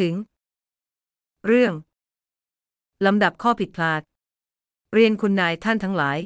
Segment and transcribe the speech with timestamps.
[0.00, 0.14] ถึง
[1.46, 1.72] เรื่อง
[3.06, 4.00] ลำดับข้อผิดพลาด
[4.94, 6.18] เรียนคุณนายท่านทั้งหลาย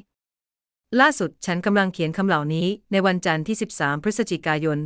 [1.00, 4.78] ล่าสุดฉันกำลังเขียนคำเหล่านี้ ในวันจันทร์ที่ 13 พฤศจิกายน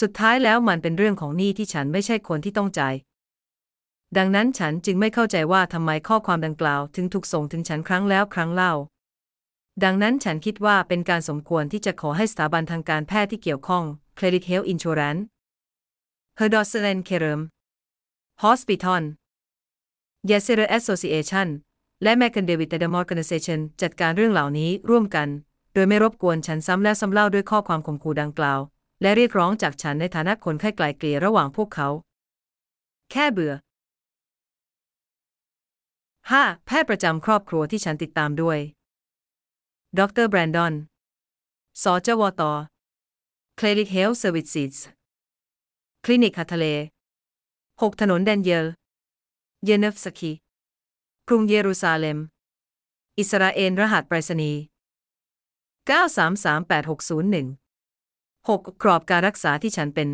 [0.00, 2.94] สุดท้ายแล้วมันเป็นเรื่องของหนี้ที่ฉันไม่ใช่คนที่ต้องจ่าย
[4.16, 8.72] ดังนั้นฉันจึงไม่เข้าใจว่าทำไมข้อความดังกล่าว ถึงถูกส่งถึงฉันครั้งแล้วครั้งเล่า
[9.84, 13.84] ดังนั้นฉันคิดว่าเป็นการสมควรที่จะขอให้สถาบันทางการแพทย์ที่เกี่ยวข้อง
[14.18, 15.20] Credit Health Insurance
[16.38, 17.40] h e r d o s e r e n k e r m
[18.44, 19.02] Hospital
[20.30, 21.48] y a s e r Association
[22.02, 22.94] และ m a c a n d a v i d a d a m
[23.02, 25.28] Organization จัดการเรื่องเหล่านี้ร่วมกัน
[25.74, 28.60] โดยไม่รบกวนฉันซ้ำแล้วซ้ำเล่าด้วยข้อความข่มขู่ดังกล่าว
[29.02, 31.88] และเรียกร้องจากฉันในฐานะคนไข้ไกลเกลี่ยระหว่างพวกเขา
[33.10, 33.54] แค่เบื่อ
[35.90, 36.66] 5.
[36.66, 38.58] แพทย์ประจำครอบครัวที่ฉันติดตามด้วย
[39.98, 40.74] ดรแบรนดอน
[41.82, 42.42] สจวต
[43.58, 44.74] Clinic Health Services
[46.04, 46.66] คลินิกฮัทะเล
[47.50, 48.66] 6 ถนนแดนเยล
[49.64, 50.32] เยเนฟสกี
[51.28, 52.18] กรุงเยรูซาเล็ม
[53.18, 54.60] อิสราเอลรหัสไปรษณีย์
[55.88, 57.69] 9338601
[58.48, 58.58] 6.
[58.82, 60.08] กรอบการรักษาที่ฉันเป็น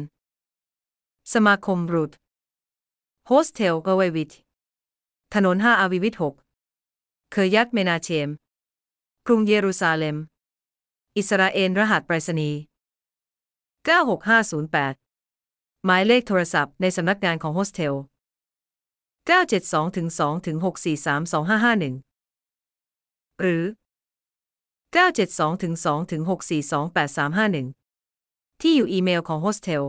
[1.33, 2.13] สมาคมรูท
[3.27, 4.31] โฮสเทลเอเววิท
[5.35, 6.33] ถนน 5 อาวิวิท6
[7.33, 8.29] เคยยัดเมนาเชม
[9.27, 10.17] กรุงเยรูซาเล็ม
[11.17, 12.59] อิสราเอลรหัสไปรษณีย์
[13.87, 17.95] 96508 หมายเลขโทรศัพท์ในสำนักงานของโฮสเทล
[19.29, 20.65] 972ถึง2ถึง643
[21.33, 23.63] 2551 หรือ
[24.95, 26.33] 972ถึง2ถึง642
[26.95, 27.86] 8351
[28.61, 29.85] ที่อยู่อีเมลของโฮสเทล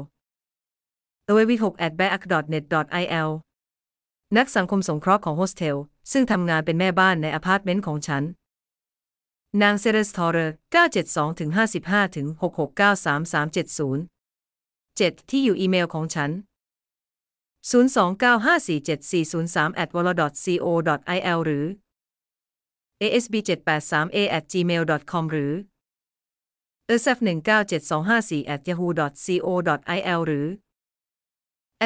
[1.30, 2.22] a w 6 at back
[2.54, 2.64] net
[3.04, 3.30] il
[4.38, 5.78] นักสังคมสงเคราะห์ของโฮสเทล
[6.12, 8.24] ซึ่งทำงานเป็นแม่บ้านในอพาร์ตเมนต์ของฉัน
[9.62, 10.38] นางเซเรสทอร์เร
[10.94, 11.50] 972ถึง
[11.84, 12.44] 55ถึง6693370
[15.00, 16.30] 7 ที่อยู่อีเมลของฉัน
[17.69, 20.06] 029547403 at w a l
[20.44, 20.68] c o
[21.36, 21.66] il หรือ
[23.04, 25.52] asb783a at gmail com หรือ
[26.89, 30.48] s f 1 9 7 2 5 4 at yahoo co il หรือ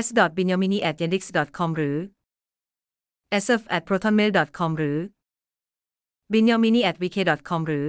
[0.06, 1.24] s b i n y a m i n i at yandex
[1.58, 1.98] com หรือ
[3.44, 4.98] sf at protonmail com หรือ
[6.32, 7.18] b i n y a m i n i at vk
[7.50, 7.88] com หรือ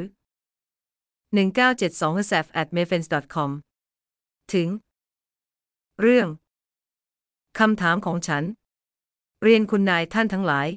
[1.36, 3.50] 1972 sf at mayfens com
[4.52, 4.68] ถึง
[6.00, 6.28] เรื่อง
[7.58, 8.42] คำถามของฉัน
[9.42, 10.68] เรียนคุณนายท่านทั้งหลาย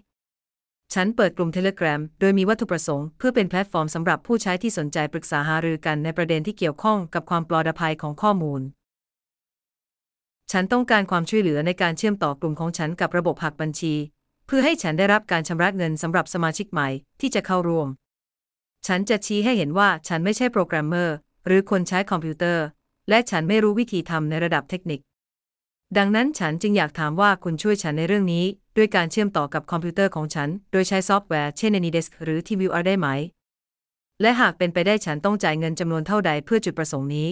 [0.94, 8.62] ฉันเปิดกลุ่ม Telegram โดยมีวัตถุประสงค์ เพื่อเป็นแพลตฟอร์มสำหรับผู้ใช้ที่สนใจปรึกษาหารือกันในประเด็นที่เกี่ยวข้องกับความปลอดภัยของข้อมูล
[10.52, 13.94] ฉันต้องการความช่วยเหลือในการเชื่อมต่อกลุ่มของฉันกับระบบหักบัญชี
[14.48, 16.88] เพื่อให้ฉันได้รับการชำระเงินสำหรับสมาชิกใหม่
[17.20, 17.88] ที่จะเข้าร่วม
[18.88, 21.16] ฉันจะชี้ให้เห็นว่าฉันไม่ใช่โปรแกรมเมอร์
[21.46, 22.66] หรือคนใช้คอมพิวเตอร์
[23.10, 25.00] และฉันไม่รู้วิธีทำในระดับเทคนิค
[25.98, 28.46] ดังนั้นฉันจึงอยากถามว่าคุณช่วยฉันในเรื่องนี้
[28.76, 33.08] ด้วยการเชื่อมต่อกับคอมพิวเตอร์ของฉัน โดยใช้ซอฟต์แวร์เช่น AnyDesk หรือ TVR ได้ไหม
[34.22, 37.30] และหากเป็นไปได้ฉันต้องจ่ายเงินจำนวนเท่าใดเพื่อจุดประสงค์นี้